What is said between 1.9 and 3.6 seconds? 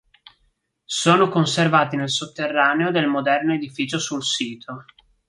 nel sotterraneo del moderno